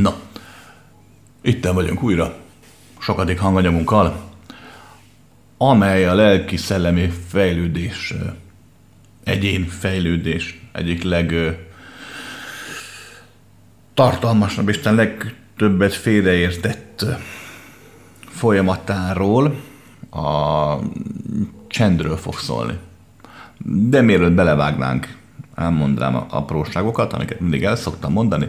Na, 0.00 0.14
itten 1.40 1.74
vagyunk 1.74 2.02
újra, 2.02 2.36
sokadik 2.98 3.38
hanganyagunkkal, 3.38 4.20
amely 5.56 6.06
a 6.06 6.14
lelki-szellemi 6.14 7.12
fejlődés, 7.28 8.14
egyén 9.24 9.66
fejlődés 9.66 10.60
egyik 10.72 11.02
leg 11.02 11.34
tartalmasabb 13.94 14.68
és 14.68 14.82
legtöbbet 14.82 15.94
félreértett 15.94 17.04
folyamatáról, 18.28 19.60
a 20.10 20.74
csendről 21.66 22.16
fog 22.16 22.38
szólni. 22.38 22.78
De 23.64 24.00
mielőtt 24.00 24.32
belevágnánk, 24.32 25.16
elmondanám 25.54 26.14
a 26.14 26.26
apróságokat, 26.30 27.12
amiket 27.12 27.40
mindig 27.40 27.64
el 27.64 27.76
szoktam 27.76 28.12
mondani. 28.12 28.48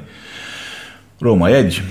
Róma 1.19 1.47
egy, 1.47 1.81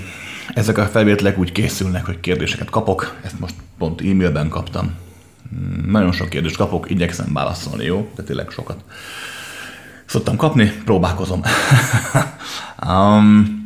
ezek 0.53 0.77
a 0.77 0.85
felvételek 0.85 1.37
úgy 1.37 1.51
készülnek, 1.51 2.05
hogy 2.05 2.19
kérdéseket 2.19 2.69
kapok, 2.69 3.15
ezt 3.23 3.39
most 3.39 3.53
pont 3.77 4.01
e-mailben 4.01 4.49
kaptam. 4.49 4.95
Nagyon 5.85 6.11
sok 6.11 6.29
kérdést 6.29 6.57
kapok, 6.57 6.89
igyekszem 6.89 7.33
válaszolni, 7.33 7.83
jó? 7.85 8.09
De 8.15 8.23
tényleg 8.23 8.49
sokat. 8.49 8.83
Szoktam 10.05 10.35
kapni, 10.35 10.71
próbálkozom. 10.85 11.41
um, 12.87 13.63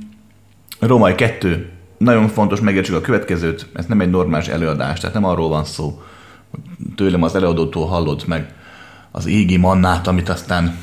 Római 0.79 1.15
2. 1.15 1.69
Nagyon 1.97 2.27
fontos 2.27 2.59
megértsük 2.59 2.95
a 2.95 3.01
következőt, 3.01 3.69
ez 3.73 3.85
nem 3.85 4.01
egy 4.01 4.09
normális 4.09 4.47
előadás, 4.47 4.99
tehát 4.99 5.15
nem 5.15 5.25
arról 5.25 5.49
van 5.49 5.65
szó, 5.65 6.01
hogy 6.51 6.61
tőlem 6.95 7.23
az 7.23 7.35
előadótól 7.35 7.87
hallod 7.87 8.23
meg 8.27 8.53
az 9.11 9.25
égi 9.25 9.57
mannát, 9.57 10.07
amit 10.07 10.29
aztán 10.29 10.77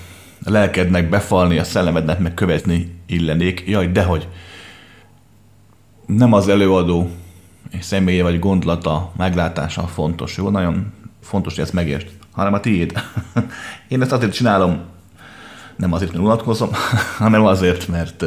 lelkednek 0.45 1.09
befalni, 1.09 1.59
a 1.59 1.65
szellemednek 1.65 2.19
meg 2.19 2.34
követni 2.34 3.01
illenék. 3.06 3.62
Jaj, 3.67 3.92
dehogy 3.92 4.28
nem 6.16 6.33
az 6.33 6.48
előadó 6.48 7.11
személye 7.80 8.22
vagy 8.22 8.39
gondolata, 8.39 9.12
meglátása 9.16 9.86
fontos, 9.86 10.36
jó? 10.36 10.50
Nagyon 10.50 10.92
fontos, 11.22 11.55
hogy 11.55 11.64
ezt 11.64 11.72
megértsd, 11.72 12.08
hanem 12.33 12.53
a 12.53 12.61
tiéd. 12.61 12.92
Én 13.89 14.03
ezt 14.03 14.12
azért 14.12 14.33
csinálom, 14.33 14.81
nem 15.77 15.92
azért, 15.92 16.12
mert 16.12 16.25
unatkozom, 16.25 16.70
hanem 17.19 17.44
azért, 17.44 17.88
mert 17.88 18.25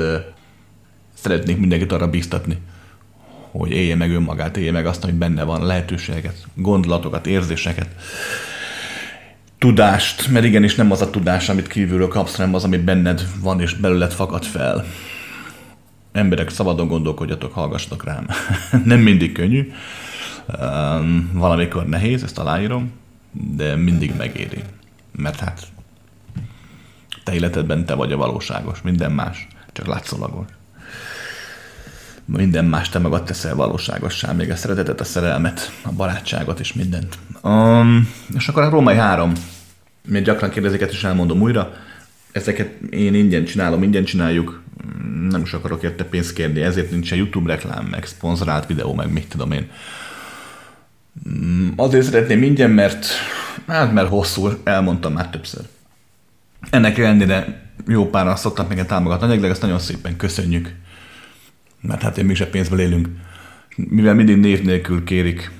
szeretnék 1.14 1.58
mindenkit 1.58 1.92
arra 1.92 2.09
bíztatni, 2.09 2.58
hogy 3.52 3.72
élje 3.72 3.95
meg 3.95 4.11
önmagát, 4.11 4.58
élje 4.58 4.72
meg 4.72 4.86
azt, 4.86 5.04
ami 5.04 5.14
benne 5.14 5.44
van, 5.44 5.66
lehetőségeket, 5.66 6.48
gondolatokat, 6.54 7.28
érzéseket, 7.28 7.88
tudást, 9.58 10.28
mert 10.28 10.45
igenis 10.45 10.76
nem 10.76 10.92
az 10.92 11.02
a 11.02 11.09
tudás, 11.09 11.50
amit 11.50 11.67
kívülről 11.67 12.08
kapsz, 12.08 12.36
hanem 12.36 12.54
az, 12.54 12.64
ami 12.64 12.78
benned 12.78 13.22
van 13.42 13.61
és 13.61 13.73
belőled 13.73 14.11
fakad 14.11 14.44
fel. 14.44 14.86
Emberek, 16.14 16.50
szabadon 16.50 16.88
gondolkodjatok, 16.88 17.53
hallgassatok 17.53 18.03
rám. 18.03 18.28
nem 18.86 19.00
mindig 19.00 19.31
könnyű, 19.31 19.72
valamikor 21.33 21.86
nehéz, 21.86 22.23
ezt 22.23 22.39
aláírom, 22.39 22.92
de 23.31 23.75
mindig 23.75 24.14
megéri. 24.17 24.64
Mert 25.11 25.39
hát 25.39 25.67
te 27.23 27.33
életedben 27.33 27.86
te 27.86 27.94
vagy 27.94 28.11
a 28.11 28.17
valóságos, 28.17 28.81
minden 28.81 29.11
más 29.11 29.47
csak 29.72 29.88
látszólagos 29.88 30.45
minden 32.25 32.66
más 32.66 32.89
te 32.89 33.00
magad 33.00 33.23
teszel 33.23 33.55
valóságossá, 33.55 34.31
még 34.31 34.52
a 34.52 34.55
szeretetet, 34.55 35.00
a 35.00 35.03
szerelmet, 35.03 35.72
a 35.81 35.92
barátságot 35.92 36.59
és 36.59 36.73
mindent. 36.73 37.17
Um, 37.42 38.09
és 38.36 38.48
akkor 38.48 38.64
a 38.64 38.70
római 38.70 38.95
három. 38.95 39.33
Még 40.08 40.23
gyakran 40.23 40.50
kérdezik, 40.50 40.81
és 40.81 41.03
elmondom 41.03 41.42
újra. 41.42 41.73
Ezeket 42.31 42.81
én 42.89 43.14
ingyen 43.14 43.45
csinálom, 43.45 43.83
ingyen 43.83 44.03
csináljuk. 44.03 44.62
Nem 45.30 45.42
is 45.42 45.54
akarok 45.54 45.84
érte 45.84 46.04
pénzt 46.04 46.34
kérni, 46.34 46.62
ezért 46.62 46.92
nincs 46.92 47.12
a 47.12 47.16
YouTube 47.16 47.54
reklám, 47.54 47.86
meg 47.86 48.06
szponzorált 48.06 48.68
videó, 48.68 48.94
meg 48.94 49.12
mit 49.12 49.28
tudom 49.28 49.52
én. 49.52 49.70
Azért 51.76 52.06
szeretném 52.06 52.44
ingyen, 52.44 52.72
mert 52.72 53.08
hát 53.67 53.94
mert 53.94 54.10
hosszú, 54.10 54.50
elmondtam 54.64 55.14
már 55.14 55.30
többször. 55.30 55.66
Ennek 56.70 56.98
ellenére 56.98 57.62
jó 57.88 58.10
páran 58.10 58.36
szoktak 58.36 58.67
minket 58.67 58.88
támogatni, 58.88 59.26
anyagleg 59.26 59.52
ezt 59.52 59.62
nagyon 59.62 59.80
szépen 59.80 60.16
köszönjük 60.16 60.73
mert 61.83 62.02
hát 62.02 62.17
én 62.17 62.26
mégse 62.26 62.50
pénzből 62.50 62.80
élünk. 62.80 63.10
Mivel 63.76 64.14
mindig 64.14 64.38
név 64.38 64.64
nélkül 64.64 65.04
kérik 65.04 65.52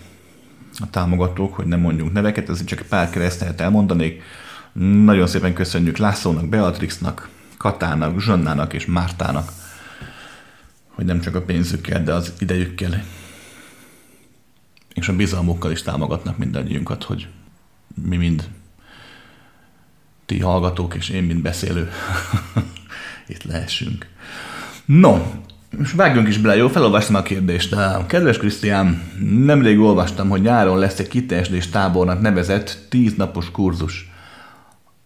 a 0.80 0.90
támogatók, 0.90 1.54
hogy 1.54 1.66
nem 1.66 1.80
mondjunk 1.80 2.14
neveket, 2.14 2.50
ezért 2.50 2.68
csak 2.68 2.82
pár 2.90 3.10
keresztelt 3.10 3.62
elmondanék. 3.62 4.22
Nagyon 5.04 5.28
szépen 5.28 5.54
köszönjük 5.54 5.98
Lászlónak, 5.98 6.50
Beatrixnak, 6.50 7.30
Katának, 7.64 8.22
Zsannának 8.22 8.74
és 8.74 8.86
Mártának, 8.86 9.52
hogy 10.88 11.06
nem 11.06 11.22
csak 11.22 11.36
a 11.36 11.42
pénzükkel, 11.42 12.04
de 12.04 12.14
az 12.14 12.34
idejükkel 12.40 13.04
és 14.94 15.08
a 15.08 15.16
bizalmukkal 15.16 15.72
is 15.72 15.82
támogatnak 15.82 16.38
mindannyiunkat, 16.38 17.04
hogy 17.04 17.28
mi 18.08 18.18
mind 18.18 18.50
ti 20.26 20.40
hallgatók, 20.40 20.96
és 20.96 21.10
én 21.10 21.24
mind 21.24 21.42
beszélő 21.42 21.90
itt 23.34 23.44
lehessünk. 23.44 24.08
No, 24.86 25.18
most 25.78 25.96
vágjunk 25.96 26.28
is 26.28 26.38
bele, 26.38 26.56
jó? 26.56 26.68
Felolvastam 26.68 27.16
a 27.16 27.22
kérdést. 27.22 27.76
Kedves 28.08 28.38
Krisztián, 28.38 29.12
nemrég 29.46 29.80
olvastam, 29.80 30.30
hogy 30.30 30.42
nyáron 30.42 30.80
lesz 30.80 31.00
egy 31.00 31.08
kiteljesedés 31.08 31.70
tábornak 31.70 32.22
nevezett 32.22 32.86
10 32.90 33.14
napos 33.16 33.52
kurzus, 33.52 34.13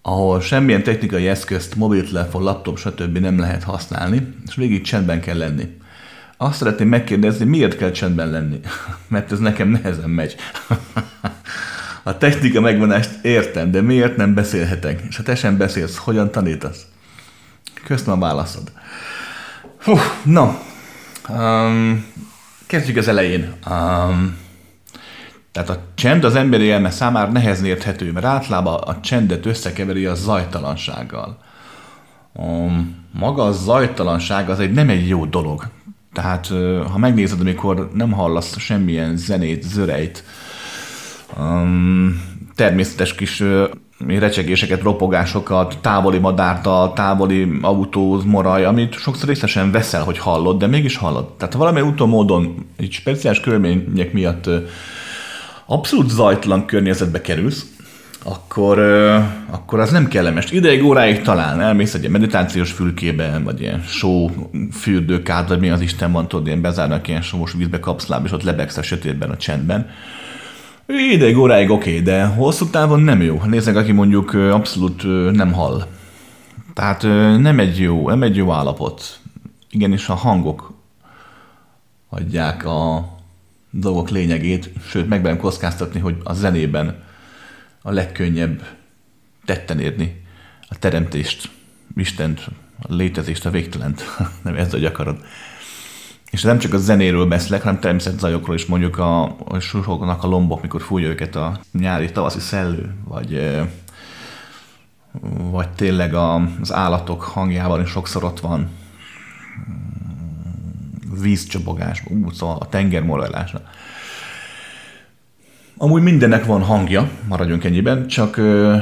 ahol 0.07 0.41
semmilyen 0.41 0.84
technikai 0.84 1.28
eszközt, 1.28 1.75
mobiltelefon, 1.75 2.44
laptop, 2.44 2.78
stb. 2.78 3.18
nem 3.18 3.40
lehet 3.40 3.63
használni, 3.63 4.34
és 4.47 4.56
végig 4.56 4.81
csendben 4.81 5.22
kell 5.22 5.38
lenni. 5.38 5.78
Azt 6.38 6.57
szeretném 6.57 6.88
megkérdezni, 6.88 7.45
miért 7.45 7.78
kell 7.78 7.91
csendben 7.91 8.29
lenni? 8.29 8.59
Mert 9.07 9.31
ez 9.31 9.40
nekem 9.40 9.67
nehezen 9.67 10.09
megy. 10.09 10.35
a 12.03 12.17
technika 12.17 12.62
megvonást 12.62 13.09
értem, 13.22 13.72
de 13.72 13.81
miért 13.81 14.17
nem 14.17 14.34
beszélhetek? 14.34 15.01
És 15.09 15.17
ha 15.17 15.23
te 15.23 15.35
sem 15.35 15.57
beszélsz, 15.57 15.97
hogyan 15.97 16.31
tanítasz? 16.31 16.85
Köszönöm 17.84 18.22
a 18.22 18.25
válaszod. 18.25 18.72
Hú, 19.84 19.97
na, 20.23 20.59
um, 21.29 22.06
kezdjük 22.67 22.97
az 22.97 23.07
elején. 23.07 23.53
Um, 23.69 24.38
tehát 25.63 25.72
a 25.72 25.84
csend 25.95 26.23
az 26.23 26.35
emberi 26.35 26.63
élme 26.63 26.90
számára 26.90 27.31
nehezen 27.31 27.66
érthető, 27.66 28.12
mert 28.12 28.25
általában 28.25 28.75
a 28.75 29.00
csendet 29.00 29.45
összekeveri 29.45 30.06
a 30.06 30.16
zajtalansággal. 30.16 31.38
Um, 32.34 32.95
maga 33.12 33.44
a 33.44 33.51
zajtalanság 33.51 34.50
az 34.50 34.59
egy 34.59 34.72
nem 34.72 34.90
egy 34.90 35.07
jó 35.07 35.25
dolog. 35.25 35.67
Tehát 36.13 36.47
ha 36.91 36.97
megnézed, 36.97 37.40
amikor 37.40 37.90
nem 37.94 38.12
hallasz 38.12 38.57
semmilyen 38.57 39.17
zenét, 39.17 39.63
zörejt, 39.63 40.23
um, 41.38 42.22
természetes 42.56 43.16
kis 43.16 43.44
recsegéseket, 44.07 44.81
ropogásokat, 44.81 45.78
távoli 45.81 46.17
madárta, 46.17 46.91
távoli 46.96 47.59
autó, 47.62 48.22
moraj, 48.25 48.66
amit 48.66 48.94
sokszor 48.94 49.28
részesen 49.28 49.72
veszel, 49.72 50.03
hogy 50.03 50.17
hallod, 50.17 50.59
de 50.59 50.67
mégis 50.67 50.97
hallod. 50.97 51.34
Tehát 51.34 51.53
valamilyen 51.53 51.88
úton 51.88 52.09
módon, 52.09 52.66
egy 52.75 52.91
speciális 52.91 53.40
körülmények 53.40 54.13
miatt 54.13 54.50
abszolút 55.67 56.09
zajtlan 56.09 56.66
környezetbe 56.66 57.22
kerülsz, 57.22 57.66
akkor, 58.23 58.79
akkor 59.50 59.79
az 59.79 59.91
nem 59.91 60.07
kellemes. 60.07 60.51
Ideig, 60.51 60.83
óráig 60.83 61.22
talán 61.22 61.61
elmész 61.61 61.94
egy 61.94 62.09
meditációs 62.09 62.72
fülkébe, 62.72 63.41
vagy 63.44 63.61
ilyen 63.61 63.81
só 63.81 64.29
fürdőkád, 64.72 65.47
vagy 65.47 65.59
mi 65.59 65.69
az 65.69 65.81
Isten 65.81 66.11
van, 66.11 66.28
tudod, 66.28 66.47
ilyen 66.47 66.61
bezárnak 66.61 67.07
ilyen 67.07 67.22
sós 67.22 67.53
vízbe 67.53 67.79
kapszláb, 67.79 68.25
és 68.25 68.31
ott 68.31 68.44
lebegsz 68.44 68.78
a 68.78 68.81
sötétben, 68.81 69.29
a 69.29 69.38
csendben 69.38 69.89
Ideig, 70.89 71.38
óráig 71.38 71.69
oké, 71.69 71.89
okay, 71.89 72.01
de 72.01 72.25
hosszú 72.25 72.69
távon 72.69 72.99
nem 72.99 73.22
jó. 73.22 73.41
Nézzek, 73.45 73.75
aki 73.75 73.91
mondjuk 73.91 74.34
abszolút 74.34 75.03
nem 75.34 75.53
hall. 75.53 75.84
Tehát 76.73 77.01
nem 77.39 77.59
egy 77.59 77.79
jó, 77.79 78.09
nem 78.09 78.23
egy 78.23 78.35
jó 78.35 78.51
állapot. 78.51 79.19
Igenis 79.69 80.09
a 80.09 80.14
hangok 80.14 80.73
adják 82.09 82.66
a 82.66 83.09
dolgok 83.69 84.09
lényegét, 84.09 84.69
sőt 84.90 85.08
meg 85.08 85.37
kockáztatni, 85.37 85.99
hogy 85.99 86.17
a 86.23 86.34
zenében 86.34 87.03
a 87.81 87.91
legkönnyebb 87.91 88.67
tetten 89.46 89.79
érni 89.79 90.22
a 90.69 90.79
teremtést, 90.79 91.49
Istent, 91.96 92.47
a 92.81 92.93
létezést, 92.93 93.46
a 93.46 93.49
végtelent, 93.49 94.03
nem 94.43 94.55
ez, 94.55 94.72
hogy 94.72 94.85
akarod. 94.85 95.17
És 96.31 96.41
nem 96.41 96.58
csak 96.58 96.73
a 96.73 96.78
zenéről 96.78 97.25
beszélek, 97.25 97.61
hanem 97.61 97.79
természetzajokról 97.79 98.55
is 98.55 98.66
mondjuk 98.66 98.97
a, 98.97 99.23
a 99.23 99.59
susognak 99.59 100.23
a 100.23 100.28
lombok, 100.28 100.61
mikor 100.61 100.81
fújja 100.81 101.08
őket 101.08 101.35
a 101.35 101.59
nyári 101.72 102.11
tavaszi 102.11 102.40
szellő, 102.40 102.96
vagy, 103.03 103.59
vagy 105.52 105.69
tényleg 105.69 106.14
a, 106.14 106.35
az 106.61 106.73
állatok 106.73 107.22
hangjában 107.22 107.81
is 107.81 107.90
sokszor 107.90 108.23
ott 108.23 108.40
van 108.40 108.69
vízcsobogás, 111.22 112.03
ú, 112.09 112.31
szóval 112.31 112.58
a 112.59 112.69
tengermorajlásra. 112.69 113.61
Amúgy 115.78 116.02
mindennek 116.02 116.46
van 116.46 116.61
hangja, 116.61 117.09
maradjunk 117.28 117.64
ennyiben, 117.64 118.08
csak 118.08 118.37
uh, 118.37 118.81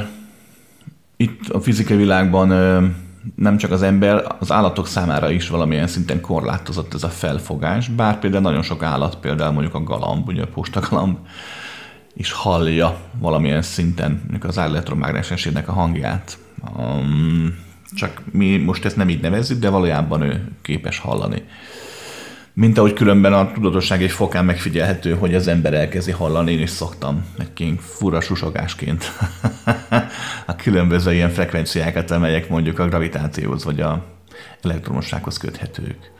itt 1.16 1.48
a 1.48 1.60
fizikai 1.60 1.96
világban 1.96 2.50
uh, 2.50 2.88
nem 3.34 3.56
csak 3.56 3.70
az 3.70 3.82
ember, 3.82 4.24
az 4.38 4.52
állatok 4.52 4.86
számára 4.86 5.30
is 5.30 5.48
valamilyen 5.48 5.86
szinten 5.86 6.20
korlátozott 6.20 6.94
ez 6.94 7.02
a 7.02 7.08
felfogás, 7.08 7.88
bár 7.88 8.18
például 8.18 8.42
nagyon 8.42 8.62
sok 8.62 8.82
állat, 8.82 9.16
például 9.16 9.52
mondjuk 9.52 9.74
a 9.74 9.82
galamb, 9.82 10.28
ugye 10.28 10.42
a 10.42 10.46
postagalamb, 10.46 11.18
is 12.14 12.32
hallja 12.32 12.96
valamilyen 13.18 13.62
szinten 13.62 14.40
az 14.40 14.58
elektromágnesesének 14.58 15.68
a 15.68 15.72
hangját. 15.72 16.38
Um, 16.76 17.58
csak 17.94 18.22
mi 18.32 18.56
most 18.56 18.84
ezt 18.84 18.96
nem 18.96 19.08
így 19.08 19.20
nevezzük, 19.20 19.58
de 19.58 19.70
valójában 19.70 20.22
ő 20.22 20.48
képes 20.62 20.98
hallani. 20.98 21.42
Mint 22.58 22.78
ahogy 22.78 22.92
különben 22.92 23.32
a 23.32 23.52
tudatosság 23.52 24.02
egy 24.02 24.10
fokán 24.10 24.44
megfigyelhető, 24.44 25.14
hogy 25.14 25.34
az 25.34 25.48
ember 25.48 25.74
elkezdi 25.74 26.10
hallani, 26.10 26.52
én 26.52 26.60
is 26.60 26.70
szoktam 26.70 27.24
egy 27.38 27.78
fura 27.78 28.20
susogásként 28.20 29.12
a 30.46 30.56
különböző 30.56 31.12
ilyen 31.12 31.30
frekvenciákat, 31.30 32.10
amelyek 32.10 32.48
mondjuk 32.48 32.78
a 32.78 32.86
gravitációhoz 32.88 33.64
vagy 33.64 33.80
a 33.80 34.04
elektromossághoz 34.62 35.38
köthetők. 35.38 36.12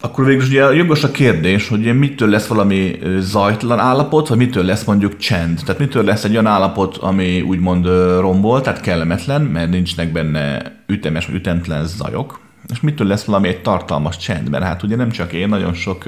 Akkor 0.00 0.24
végül 0.24 0.46
ugye 0.46 0.74
jogos 0.74 1.04
a 1.04 1.10
kérdés, 1.10 1.68
hogy 1.68 1.98
mitől 1.98 2.28
lesz 2.28 2.46
valami 2.46 2.98
zajtlan 3.18 3.78
állapot, 3.78 4.28
vagy 4.28 4.38
mitől 4.38 4.64
lesz 4.64 4.84
mondjuk 4.84 5.16
csend. 5.16 5.60
Tehát 5.64 5.80
mitől 5.80 6.04
lesz 6.04 6.24
egy 6.24 6.32
olyan 6.32 6.46
állapot, 6.46 6.96
ami 6.96 7.40
úgymond 7.40 7.86
rombol, 8.20 8.60
tehát 8.60 8.80
kellemetlen, 8.80 9.42
mert 9.42 9.70
nincsnek 9.70 10.12
benne 10.12 10.72
ütemes 10.86 11.26
vagy 11.26 11.34
ütemtelen 11.34 11.86
zajok, 11.86 12.45
és 12.72 12.80
mitől 12.80 13.06
lesz 13.06 13.24
valami 13.24 13.48
egy 13.48 13.62
tartalmas 13.62 14.16
csend, 14.16 14.48
mert 14.48 14.64
hát 14.64 14.82
ugye 14.82 14.96
nem 14.96 15.10
csak 15.10 15.32
én, 15.32 15.48
nagyon 15.48 15.74
sok 15.74 16.04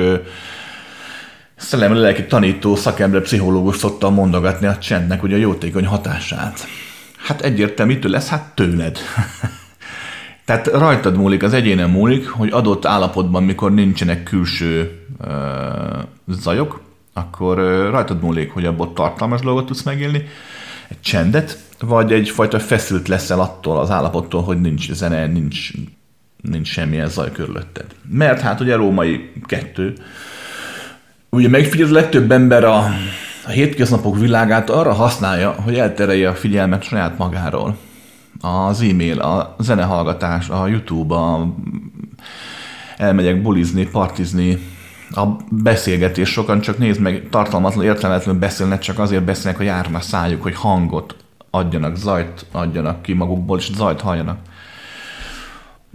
szellemi 1.56 2.24
tanító, 2.28 2.76
szakember, 2.76 3.20
pszichológus 3.20 3.76
szokta 3.76 4.10
mondogatni 4.10 4.66
a 4.66 4.78
csendnek 4.78 5.22
ugye 5.22 5.34
a 5.34 5.38
jótékony 5.38 5.86
hatását. 5.86 6.66
Hát 7.16 7.40
egyértelmű, 7.40 7.92
mitől 7.94 8.10
lesz? 8.10 8.28
Hát 8.28 8.54
tőled. 8.54 8.98
Tehát 10.44 10.66
rajtad 10.66 11.16
múlik, 11.16 11.42
az 11.42 11.52
egyénen 11.52 11.90
múlik, 11.90 12.28
hogy 12.28 12.50
adott 12.50 12.86
állapotban, 12.86 13.42
mikor 13.42 13.72
nincsenek 13.72 14.22
külső 14.22 15.00
uh, 15.20 15.28
zajok, 16.26 16.80
akkor 17.12 17.56
rajtad 17.90 18.22
múlik, 18.22 18.50
hogy 18.52 18.64
abból 18.64 18.92
tartalmas 18.92 19.40
dolgot 19.40 19.66
tudsz 19.66 19.82
megélni, 19.82 20.24
egy 20.88 21.00
csendet, 21.00 21.58
vagy 21.80 22.12
egyfajta 22.12 22.58
feszült 22.58 23.08
leszel 23.08 23.40
attól 23.40 23.78
az 23.78 23.90
állapottól, 23.90 24.42
hogy 24.42 24.60
nincs 24.60 24.92
zene, 24.92 25.26
nincs, 25.26 25.70
nincs 26.40 26.68
semmilyen 26.68 27.08
zaj 27.08 27.32
körülötted. 27.32 27.86
Mert 28.10 28.40
hát 28.40 28.60
ugye 28.60 28.76
római 28.76 29.32
kettő, 29.46 29.94
ugye 31.30 31.48
megfigyelő 31.48 31.92
legtöbb 31.92 32.30
ember 32.30 32.64
a, 32.64 32.76
a 33.46 33.50
hétköznapok 33.50 34.18
világát 34.18 34.70
arra 34.70 34.92
használja, 34.92 35.50
hogy 35.50 35.78
elterelje 35.78 36.28
a 36.28 36.34
figyelmet 36.34 36.82
saját 36.82 37.18
magáról 37.18 37.76
az 38.40 38.80
e-mail, 38.80 39.18
a 39.18 39.56
zenehallgatás, 39.58 40.48
a 40.48 40.66
YouTube, 40.66 41.14
a 41.14 41.54
elmegyek 42.96 43.42
bulizni, 43.42 43.86
partizni, 43.86 44.58
a 45.10 45.26
beszélgetés, 45.50 46.28
sokan 46.28 46.60
csak 46.60 46.78
nézd 46.78 47.00
meg, 47.00 47.26
tartalmatlan, 47.30 47.84
értelmetlenül 47.84 48.40
beszélnek, 48.40 48.78
csak 48.78 48.98
azért 48.98 49.24
beszélnek, 49.24 49.56
hogy 49.56 49.66
járna 49.66 49.98
a 49.98 50.00
szájuk, 50.00 50.42
hogy 50.42 50.54
hangot 50.54 51.16
adjanak, 51.50 51.96
zajt 51.96 52.46
adjanak 52.52 53.02
ki 53.02 53.12
magukból, 53.12 53.58
és 53.58 53.70
zajt 53.74 54.00
halljanak. 54.00 54.38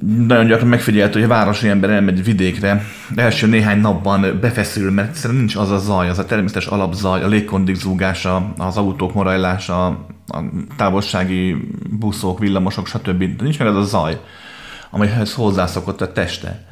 Nagyon 0.06 0.46
gyakran 0.46 0.68
megfigyelt, 0.68 1.14
hogy 1.14 1.24
a 1.24 1.28
városi 1.28 1.70
ember 1.70 1.90
elmegy 1.90 2.24
vidékre, 2.24 2.84
első 3.16 3.48
néhány 3.48 3.80
napban 3.80 4.40
befeszül, 4.42 4.92
mert 4.92 5.10
egyszerűen 5.10 5.40
nincs 5.40 5.56
az 5.56 5.72
a 5.72 5.78
zaj, 5.78 6.10
az 6.10 6.20
a 6.20 6.26
természetes 6.26 6.66
alapzaj, 6.66 7.24
a 7.24 7.28
légkondik 7.28 7.76
zúgása, 7.76 8.54
az 8.58 8.78
autók 8.78 9.14
morajlása, 9.14 9.86
a 10.28 10.44
távolsági 10.78 11.56
buszok, 11.90 12.40
villamosok, 12.40 12.88
stb. 12.88 13.18
De 13.18 13.44
nincs 13.44 13.60
meg 13.60 13.68
az 13.68 13.76
a 13.76 13.84
zaj, 13.84 14.20
amihez 14.90 15.34
hozzászokott 15.34 16.02
a 16.02 16.12
teste. 16.12 16.66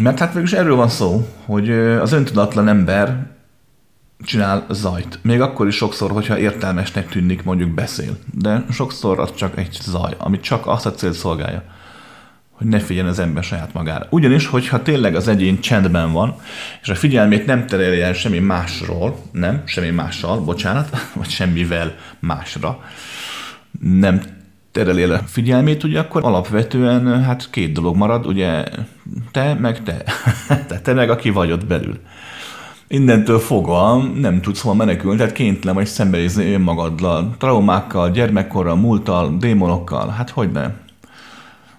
Mert 0.00 0.18
hát 0.18 0.32
végülis 0.32 0.52
erről 0.52 0.76
van 0.76 0.88
szó, 0.88 1.28
hogy 1.44 1.70
az 1.70 2.12
öntudatlan 2.12 2.68
ember 2.68 3.26
csinál 4.24 4.66
zajt. 4.70 5.18
Még 5.22 5.40
akkor 5.40 5.66
is 5.66 5.76
sokszor, 5.76 6.10
hogyha 6.10 6.38
értelmesnek 6.38 7.08
tűnik, 7.08 7.42
mondjuk 7.42 7.70
beszél. 7.70 8.16
De 8.34 8.64
sokszor 8.70 9.20
az 9.20 9.34
csak 9.34 9.58
egy 9.58 9.78
zaj, 9.82 10.14
ami 10.18 10.40
csak 10.40 10.66
azt 10.66 10.86
a 10.86 10.92
célt 10.92 11.14
szolgálja, 11.14 11.62
hogy 12.50 12.66
ne 12.66 12.78
figyeljen 12.78 13.10
az 13.10 13.18
ember 13.18 13.44
saját 13.44 13.72
magára. 13.72 14.06
Ugyanis, 14.10 14.46
hogyha 14.46 14.82
tényleg 14.82 15.14
az 15.14 15.28
egyén 15.28 15.60
csendben 15.60 16.12
van, 16.12 16.36
és 16.82 16.88
a 16.88 16.94
figyelmét 16.94 17.46
nem 17.46 17.66
tereli 17.66 18.00
el 18.00 18.12
semmi 18.12 18.38
másról, 18.38 19.18
nem, 19.32 19.62
semmi 19.66 19.90
mással, 19.90 20.40
bocsánat, 20.40 20.96
vagy 21.14 21.28
semmivel 21.28 21.94
másra, 22.18 22.80
nem 23.80 24.22
tereli 24.72 25.02
el 25.02 25.10
a 25.10 25.22
figyelmét, 25.26 25.84
ugye 25.84 25.98
akkor 25.98 26.24
alapvetően 26.24 27.22
hát 27.22 27.50
két 27.50 27.72
dolog 27.72 27.96
marad, 27.96 28.26
ugye 28.26 28.64
te 29.30 29.54
meg 29.54 29.82
te. 29.82 30.02
te, 30.68 30.80
te 30.80 30.92
meg 30.92 31.10
aki 31.10 31.30
vagy 31.30 31.52
ott 31.52 31.66
belül 31.66 32.00
innentől 32.88 33.38
fogva 33.38 34.02
nem 34.02 34.40
tudsz 34.40 34.60
hol 34.60 34.74
menekülni, 34.74 35.16
tehát 35.16 35.32
kénytelen 35.32 35.74
vagy 35.74 35.86
szembenézni 35.86 36.52
önmagaddal, 36.52 37.34
traumákkal, 37.38 38.10
gyermekkorral, 38.10 38.76
múlttal, 38.76 39.36
démonokkal, 39.38 40.08
hát 40.08 40.30
hogy 40.30 40.50
ne. 40.50 40.70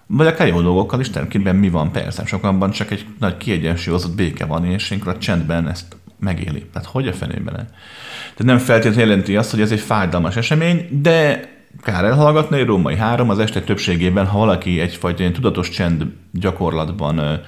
Vagy 0.08 0.28
akár 0.28 0.48
jó 0.48 0.62
dolgokkal 0.62 1.00
is, 1.00 1.10
természetesen 1.10 1.56
mi 1.56 1.70
van, 1.70 1.92
persze, 1.92 2.26
sokanban 2.26 2.72
csak 2.72 2.92
egy 2.92 3.06
nagy 3.20 3.38
kiegyensúlyozott 3.38 4.16
béke 4.16 4.46
van, 4.46 4.66
és 4.66 4.90
ilyenkor 4.90 5.14
a 5.14 5.18
csendben 5.18 5.68
ezt 5.68 5.96
megéli. 6.20 6.66
Tehát 6.74 6.88
hogy 6.88 7.08
a 7.08 7.14
fenében? 7.14 7.54
Tehát 7.54 8.44
nem 8.44 8.58
feltétlenül 8.58 9.10
jelenti 9.10 9.36
azt, 9.36 9.52
hogy 9.52 9.62
ez 9.62 9.72
egy 9.72 9.80
fájdalmas 9.80 10.36
esemény, 10.36 11.02
de 11.02 11.50
kár 11.82 12.04
elhallgatni, 12.04 12.64
római 12.64 12.96
három 12.96 13.30
az 13.30 13.40
este 13.40 13.62
többségében, 13.62 14.26
ha 14.26 14.38
valaki 14.38 14.80
egyfajta 14.80 15.20
ilyen 15.20 15.34
tudatos 15.34 15.70
csend 15.70 16.06
gyakorlatban 16.32 17.42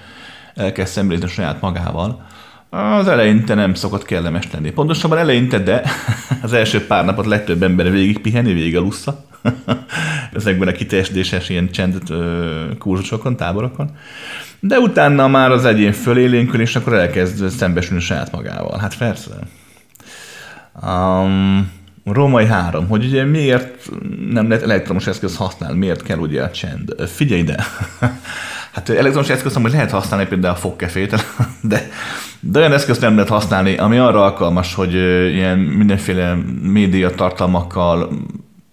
elkezd 0.55 0.91
szemlézni 0.91 1.27
saját 1.27 1.61
magával, 1.61 2.25
az 2.69 3.07
eleinte 3.07 3.53
nem 3.53 3.73
szokott 3.73 4.05
kellemes 4.05 4.51
lenni. 4.51 4.71
Pontosabban 4.71 5.17
eleinte, 5.17 5.59
de 5.59 5.83
az 6.41 6.53
első 6.53 6.85
pár 6.85 7.05
napot 7.05 7.25
legtöbb 7.25 7.63
ember 7.63 7.91
végig 7.91 8.19
piheni, 8.19 8.53
végig 8.53 8.77
alussza. 8.77 9.25
Ezekben 10.33 10.67
a 10.67 10.71
kitesdéses 10.71 11.49
ilyen 11.49 11.69
csend 11.71 12.01
kurzusokon, 12.77 13.35
táborokon. 13.35 13.89
De 14.59 14.79
utána 14.79 15.27
már 15.27 15.51
az 15.51 15.65
egyén 15.65 15.91
fölélénkül, 15.91 16.61
és 16.61 16.75
akkor 16.75 16.93
elkezd 16.93 17.49
szembesülni 17.49 18.01
saját 18.01 18.31
magával. 18.31 18.79
Hát 18.79 18.97
persze. 18.97 19.31
Um, 20.83 21.71
Római 22.05 22.45
három, 22.45 22.87
hogy 22.87 23.05
ugye 23.05 23.23
miért 23.23 23.89
nem 24.29 24.47
lehet 24.47 24.63
elektromos 24.63 25.07
eszköz 25.07 25.35
használni, 25.35 25.77
miért 25.77 26.03
kell 26.03 26.17
ugye 26.17 26.43
a 26.43 26.51
csend. 26.51 26.95
Figyelj 27.07 27.41
ide! 27.41 27.65
Hát 28.87 28.97
elektromos 28.97 29.29
eszköz 29.29 29.53
hogy 29.53 29.71
lehet 29.71 29.91
használni 29.91 30.27
például 30.27 30.53
a 30.53 30.57
fogkefét, 30.57 31.25
de, 31.61 31.89
de 32.39 32.59
olyan 32.59 32.73
eszközt 32.73 33.01
nem 33.01 33.13
lehet 33.13 33.29
használni, 33.29 33.77
ami 33.77 33.97
arra 33.97 34.23
alkalmas, 34.23 34.73
hogy 34.73 34.93
ilyen 35.33 35.59
mindenféle 35.59 36.37
média 36.61 37.09
tartalmakkal 37.09 38.09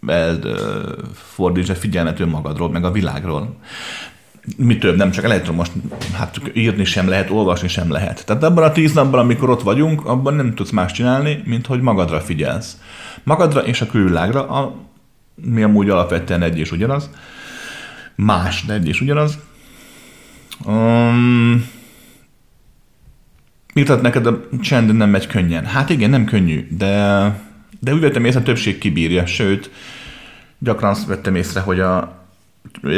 elfordítsa 0.06 1.74
figyelmet 1.74 2.20
önmagadról, 2.20 2.70
meg 2.70 2.84
a 2.84 2.90
világról. 2.90 3.56
Mi 4.56 4.78
több, 4.78 4.96
nem 4.96 5.10
csak 5.10 5.24
elektromos, 5.24 5.68
hát 6.12 6.40
írni 6.52 6.84
sem 6.84 7.08
lehet, 7.08 7.30
olvasni 7.30 7.68
sem 7.68 7.90
lehet. 7.90 8.26
Tehát 8.26 8.42
abban 8.42 8.64
a 8.64 8.72
tíz 8.72 8.92
napban, 8.92 9.20
amikor 9.20 9.50
ott 9.50 9.62
vagyunk, 9.62 10.06
abban 10.06 10.34
nem 10.34 10.54
tudsz 10.54 10.70
más 10.70 10.92
csinálni, 10.92 11.42
mint 11.44 11.66
hogy 11.66 11.80
magadra 11.80 12.20
figyelsz. 12.20 12.76
Magadra 13.22 13.60
és 13.60 13.80
a 13.80 13.86
külvilágra, 13.86 14.48
a, 14.48 14.74
mi 15.34 15.62
amúgy 15.62 15.90
alapvetően 15.90 16.42
egy 16.42 16.58
és 16.58 16.72
ugyanaz, 16.72 17.10
más, 18.14 18.64
de 18.64 18.72
egy 18.72 18.88
és 18.88 19.00
ugyanaz, 19.00 19.38
Um, 20.66 21.64
Írtad 23.74 24.02
neked 24.02 24.26
a 24.26 24.40
csend 24.60 24.94
nem 24.94 25.10
megy 25.10 25.26
könnyen. 25.26 25.64
Hát 25.64 25.90
igen, 25.90 26.10
nem 26.10 26.24
könnyű, 26.24 26.66
de, 26.70 26.86
de 27.80 27.94
úgy 27.94 28.00
vettem 28.00 28.24
észre, 28.24 28.40
a 28.40 28.42
többség 28.42 28.78
kibírja, 28.78 29.26
sőt, 29.26 29.70
gyakran 30.58 30.90
azt 30.90 31.06
vettem 31.06 31.34
észre, 31.34 31.60
hogy 31.60 31.80
a, 31.80 32.24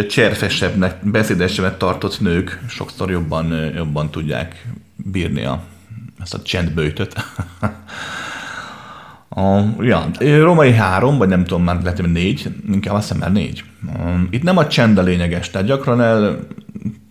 cserfesebbnek, 0.08 0.96
beszédesebbet 1.02 1.78
tartott 1.78 2.20
nők 2.20 2.60
sokszor 2.68 3.10
jobban, 3.10 3.72
jobban 3.74 4.10
tudják 4.10 4.66
bírni 4.96 5.44
a, 5.44 5.62
ezt 6.20 6.34
a 6.34 6.42
csendbőjtöt. 6.42 7.14
A, 9.28 9.60
ja, 9.80 10.10
római 10.20 10.72
három, 10.72 11.18
vagy 11.18 11.28
nem 11.28 11.44
tudom, 11.44 11.64
már 11.64 11.82
lehet, 11.82 12.00
hogy 12.00 12.12
négy, 12.12 12.48
inkább 12.72 12.94
azt 12.94 13.06
hiszem 13.06 13.20
már 13.20 13.32
négy. 13.32 13.64
Itt 14.30 14.42
nem 14.42 14.56
a 14.56 14.66
csend 14.66 14.98
a 14.98 15.02
lényeges, 15.02 15.50
tehát 15.50 15.66
gyakran 15.66 16.00
el 16.00 16.38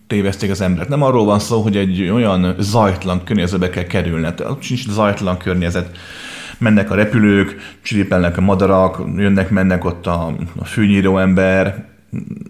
tévezték 0.06 0.50
az 0.50 0.60
emberek. 0.60 0.88
Nem 0.88 1.02
arról 1.02 1.24
van 1.24 1.38
szó, 1.38 1.60
hogy 1.60 1.76
egy 1.76 2.08
olyan 2.08 2.54
zajtlan 2.58 3.24
környezetbe 3.24 3.70
kell 3.70 3.84
kerülni. 3.84 4.24
Hát 4.24 4.40
ott 4.40 4.62
sincs 4.62 4.88
zajtlan 4.88 5.38
környezet. 5.38 5.96
Mennek 6.58 6.90
a 6.90 6.94
repülők, 6.94 7.76
csiripelnek 7.82 8.36
a 8.36 8.40
madarak, 8.40 9.02
jönnek, 9.16 9.50
mennek 9.50 9.84
ott 9.84 10.06
a, 10.06 10.34
a 10.58 10.64
fűnyíró 10.64 11.18
ember, 11.18 11.84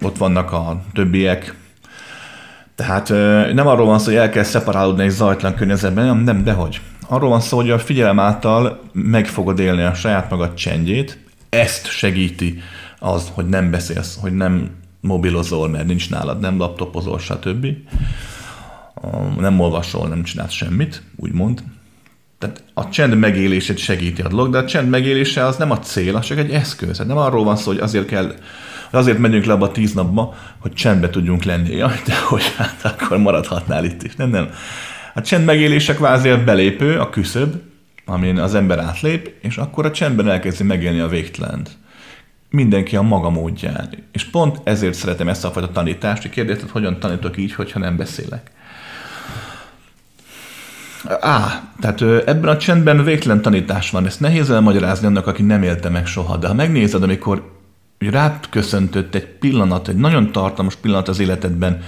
ott 0.03 0.17
vannak 0.17 0.53
a 0.53 0.81
többiek. 0.93 1.55
Tehát 2.75 3.09
nem 3.55 3.67
arról 3.67 3.87
van 3.87 3.99
szó, 3.99 4.05
hogy 4.05 4.15
el 4.15 4.31
kell 4.31 4.43
szeparálódni 4.43 5.03
egy 5.03 5.11
zajtlan 5.11 5.55
környezetben, 5.55 6.05
nem, 6.07 6.19
nem, 6.19 6.45
dehogy. 6.45 6.81
Arról 7.09 7.29
van 7.29 7.41
szó, 7.41 7.57
hogy 7.57 7.71
a 7.71 7.79
figyelem 7.79 8.19
által 8.19 8.81
meg 8.93 9.27
fogod 9.27 9.59
élni 9.59 9.83
a 9.83 9.95
saját 9.95 10.31
magad 10.31 10.55
csendjét, 10.55 11.19
ezt 11.49 11.87
segíti 11.87 12.61
az, 12.99 13.31
hogy 13.35 13.49
nem 13.49 13.71
beszélsz, 13.71 14.19
hogy 14.21 14.33
nem 14.33 14.71
mobilozol, 15.07 15.69
mert 15.69 15.87
nincs 15.87 16.11
nálad, 16.11 16.41
nem 16.41 16.59
laptopozol, 16.59 17.19
stb. 17.19 17.67
Nem 19.39 19.61
olvasol, 19.61 20.09
nem 20.09 20.23
csinálsz 20.23 20.53
semmit, 20.53 21.03
úgymond. 21.17 21.63
Tehát 22.39 22.63
a 22.75 22.89
csend 22.89 23.19
megélését 23.19 23.79
segíti 23.79 24.23
a 24.23 24.29
dolog, 24.29 24.51
de 24.51 24.59
a 24.59 24.65
csend 24.65 24.89
megélése 24.89 25.45
az 25.45 25.57
nem 25.57 25.71
a 25.71 25.79
cél, 25.79 26.17
az 26.17 26.25
csak 26.25 26.39
egy 26.39 26.51
eszköz. 26.51 26.99
Hát 26.99 27.07
nem 27.07 27.17
arról 27.17 27.45
van 27.45 27.57
szó, 27.57 27.71
hogy 27.71 27.81
azért 27.81 28.07
kell, 28.07 28.35
azért 28.91 29.19
megyünk 29.19 29.45
le 29.45 29.53
abba 29.53 29.67
a 29.67 29.73
tíz 29.73 29.93
napba, 29.93 30.35
hogy 30.59 30.73
csendbe 30.73 31.11
tudjunk 31.11 31.43
lenni. 31.43 31.77
Jaj, 31.77 32.01
de 32.07 32.15
hogy 32.29 32.55
hát 32.57 32.85
akkor 32.85 33.19
maradhatnál 33.19 33.85
itt 33.85 34.03
is. 34.03 34.17
Nem, 34.17 34.31
nem. 34.31 34.51
A 35.15 35.21
csend 35.21 35.45
megélése 35.45 35.95
kvázi 35.95 36.29
a 36.29 36.45
belépő, 36.45 36.99
a 36.99 37.11
küszöb, 37.11 37.55
amin 38.05 38.39
az 38.39 38.55
ember 38.55 38.79
átlép, 38.79 39.35
és 39.43 39.57
akkor 39.57 39.87
a 39.87 39.91
csendben 39.91 40.29
elkezdi 40.29 40.65
megélni 40.65 41.01
a 41.01 41.09
végtelent. 41.09 41.77
Mindenki 42.51 42.97
a 42.97 43.03
maga 43.03 43.31
módján. 43.31 43.89
És 44.13 44.25
pont 44.25 44.61
ezért 44.65 44.95
szeretem 44.95 45.29
ezt 45.29 45.45
a 45.45 45.51
fajta 45.51 45.71
tanítást, 45.71 46.23
hogy 46.23 46.31
kérdezted, 46.31 46.71
hogyan 46.71 47.01
tanítok 47.01 47.37
így, 47.37 47.55
hogyha 47.55 47.79
nem 47.79 47.97
beszélek. 47.97 48.51
Á, 51.21 51.63
tehát 51.81 52.03
ebben 52.03 52.49
a 52.49 52.57
csendben 52.57 53.05
végtelen 53.05 53.43
tanítás 53.43 53.91
van. 53.91 54.07
Ezt 54.07 54.21
nehéz 54.21 54.51
elmagyarázni 54.51 55.07
annak, 55.07 55.27
aki 55.27 55.43
nem 55.43 55.63
élte 55.63 55.89
meg 55.89 56.07
soha. 56.07 56.37
De 56.37 56.47
ha 56.47 56.55
megnézed, 56.55 57.03
amikor 57.03 57.51
rád 57.99 58.49
köszöntött 58.51 59.15
egy 59.15 59.27
pillanat, 59.27 59.89
egy 59.89 59.97
nagyon 59.97 60.33
tartalmas 60.33 60.75
pillanat 60.75 61.09
az 61.09 61.19
életedben, 61.19 61.83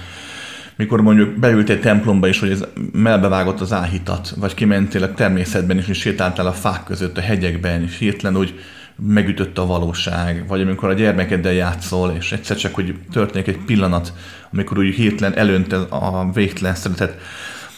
mikor 0.75 1.01
mondjuk 1.01 1.39
beült 1.39 1.69
egy 1.69 1.79
templomba 1.79 2.27
is, 2.27 2.39
hogy 2.39 2.51
ez 2.51 2.65
melbevágott 2.91 3.59
az 3.59 3.73
áhítat, 3.73 4.33
vagy 4.37 4.53
kimentél 4.53 5.03
a 5.03 5.13
természetben 5.13 5.77
is, 5.77 5.87
és 5.87 5.97
sétáltál 5.99 6.47
a 6.47 6.51
fák 6.51 6.83
között, 6.83 7.17
a 7.17 7.21
hegyekben, 7.21 7.83
és 7.83 7.97
hirtelen 7.97 8.37
úgy 8.37 8.59
megütött 9.07 9.57
a 9.57 9.65
valóság, 9.65 10.47
vagy 10.47 10.61
amikor 10.61 10.89
a 10.89 10.93
gyermekeddel 10.93 11.53
játszol, 11.53 12.15
és 12.17 12.31
egyszer 12.31 12.57
csak, 12.57 12.75
hogy 12.75 12.95
történik 13.11 13.47
egy 13.47 13.57
pillanat, 13.65 14.13
amikor 14.53 14.77
úgy 14.77 14.95
hirtelen 14.95 15.37
elönte 15.37 15.77
a 15.77 16.31
végtelen 16.33 16.75
szeretet. 16.75 17.17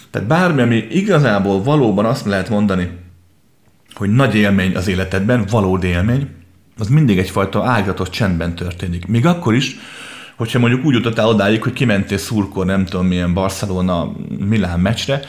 Tehát 0.10 0.28
bármi, 0.28 0.62
ami 0.62 0.76
igazából 0.76 1.64
valóban 1.64 2.06
azt 2.06 2.26
lehet 2.26 2.50
mondani, 2.50 2.90
hogy 3.94 4.10
nagy 4.10 4.36
élmény 4.36 4.76
az 4.76 4.88
életedben, 4.88 5.46
valódi 5.50 5.88
élmény, 5.88 6.30
az 6.78 6.88
mindig 6.88 7.20
egyfajta 7.20 7.66
ágatott 7.66 8.10
csendben 8.10 8.56
történik. 8.56 9.08
Még 9.08 9.26
akkor 9.26 9.54
is, 9.54 9.76
hogyha 10.36 10.60
mondjuk 10.60 10.86
úgy 10.86 10.94
jutottál 10.94 11.28
odáig, 11.28 11.64
hogy 11.64 11.74
kimentél 11.74 12.18
szurkor, 12.18 12.66
nem 12.66 12.86
tudom 12.86 13.06
milyen 13.06 13.34
Barcelona 13.34 14.12
Milán 14.48 14.80
meccsre, 14.80 15.22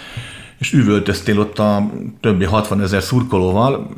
és 0.59 0.73
üvöltöztél 0.73 1.41
ott 1.41 1.59
a 1.59 1.91
többi 2.21 2.45
60 2.45 2.81
ezer 2.81 3.03
szurkolóval, 3.03 3.91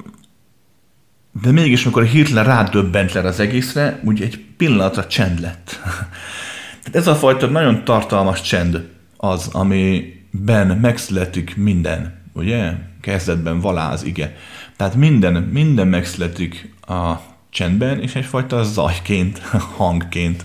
de 1.43 1.51
mégis, 1.51 1.85
amikor 1.85 2.05
hirtelen 2.05 2.45
rádöbbent 2.45 3.13
le 3.13 3.21
az 3.21 3.41
egészre, 3.41 4.01
úgy 4.05 4.23
egy 4.23 4.45
pillanatra 4.57 5.07
csend 5.07 5.41
lett. 5.41 5.81
Tehát 6.83 6.99
ez 6.99 7.07
a 7.07 7.15
fajta 7.15 7.47
nagyon 7.47 7.85
tartalmas 7.85 8.41
csend 8.41 8.89
az, 9.17 9.49
amiben 9.53 10.67
megszületik 10.67 11.57
minden, 11.57 12.21
ugye? 12.33 12.73
Kezdetben 13.01 13.61
valá 13.61 13.93
az 13.93 14.05
ige. 14.05 14.37
Tehát 14.77 14.95
minden, 14.95 15.33
minden 15.33 15.89
megszületik 15.89 16.75
a 16.87 17.13
csendben, 17.51 18.01
és 18.01 18.15
egyfajta 18.15 18.63
zajként, 18.63 19.39
hangként 19.77 20.45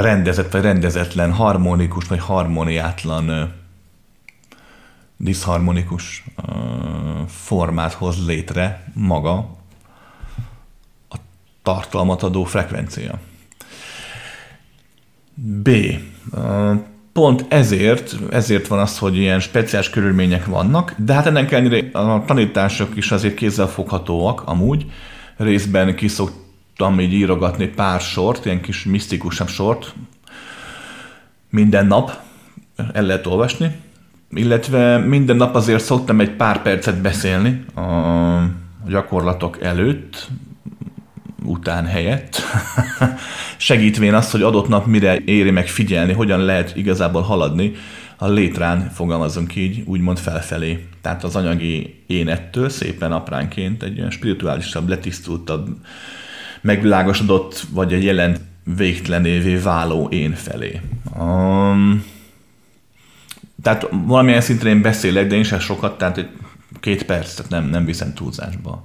rendezett 0.00 0.52
vagy 0.52 0.62
rendezetlen, 0.62 1.32
harmonikus 1.32 2.06
vagy 2.06 2.20
harmoniátlan, 2.20 3.52
diszharmonikus 5.16 6.24
formát 7.28 7.92
hoz 7.92 8.26
létre 8.26 8.92
maga 8.94 9.36
a 11.08 11.16
tartalmat 11.62 12.22
adó 12.22 12.44
frekvencia. 12.44 13.18
B. 15.34 15.70
Pont 17.12 17.44
ezért, 17.48 18.16
ezért 18.30 18.66
van 18.66 18.78
az, 18.78 18.98
hogy 18.98 19.16
ilyen 19.16 19.40
speciális 19.40 19.90
körülmények 19.90 20.46
vannak, 20.46 20.94
de 20.96 21.12
hát 21.12 21.26
ennek 21.26 21.52
ellenére 21.52 21.98
a 21.98 22.24
tanítások 22.24 22.96
is 22.96 23.10
azért 23.10 23.34
kézzelfoghatóak 23.34 24.42
amúgy, 24.46 24.90
részben 25.36 25.94
kiszok, 25.94 26.44
tudtam 26.76 27.00
így 27.00 27.12
írogatni 27.12 27.66
pár 27.66 28.00
sort, 28.00 28.44
ilyen 28.44 28.60
kis 28.60 28.84
misztikusabb 28.84 29.48
sort, 29.48 29.94
minden 31.50 31.86
nap 31.86 32.20
el 32.92 33.02
lehet 33.02 33.26
olvasni, 33.26 33.76
illetve 34.30 34.98
minden 34.98 35.36
nap 35.36 35.54
azért 35.54 35.84
szoktam 35.84 36.20
egy 36.20 36.30
pár 36.30 36.62
percet 36.62 37.00
beszélni 37.00 37.64
a 37.74 38.88
gyakorlatok 38.88 39.62
előtt, 39.62 40.28
után 41.44 41.86
helyett, 41.86 42.40
segítvén 43.56 44.14
azt, 44.14 44.30
hogy 44.30 44.42
adott 44.42 44.68
nap 44.68 44.86
mire 44.86 45.18
éri 45.24 45.50
meg 45.50 45.68
figyelni, 45.68 46.12
hogyan 46.12 46.40
lehet 46.40 46.76
igazából 46.76 47.22
haladni 47.22 47.72
a 48.18 48.28
létrán, 48.28 48.90
fogalmazunk 48.94 49.56
így, 49.56 49.82
úgymond 49.86 50.18
felfelé. 50.18 50.86
Tehát 51.00 51.24
az 51.24 51.36
anyagi 51.36 52.02
énettől 52.06 52.68
szépen 52.68 53.12
apránként 53.12 53.82
egy 53.82 53.98
olyan 53.98 54.10
spirituálisabb, 54.10 54.88
letisztultabb, 54.88 55.68
megvilágosodott, 56.60 57.66
vagy 57.70 57.92
egy 57.92 58.04
jelent 58.04 58.40
végtelenévé 58.76 59.54
váló 59.54 60.08
én 60.08 60.32
felé. 60.34 60.80
Um, 61.18 62.04
tehát 63.66 63.88
valamilyen 63.90 64.40
szinten 64.40 64.66
én 64.66 64.82
beszélek, 64.82 65.26
de 65.26 65.34
én 65.34 65.42
sem 65.42 65.58
sokat, 65.58 65.98
tehát 65.98 66.28
két 66.80 67.02
perc, 67.02 67.34
tehát 67.34 67.50
nem, 67.50 67.64
nem 67.64 67.84
viszem 67.84 68.14
túlzásba. 68.14 68.84